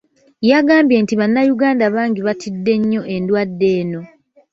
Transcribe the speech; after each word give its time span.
Yagambye 0.49 0.97
nti 1.03 1.13
Bannayuganda 1.19 1.85
bangi 1.95 2.21
batidde 2.27 2.73
nnyo 2.79 3.01
endwadde 3.15 3.67
eno. 3.79 4.01